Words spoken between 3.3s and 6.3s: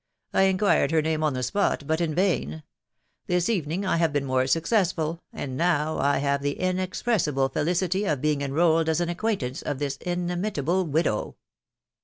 evening I have been more successful, and now I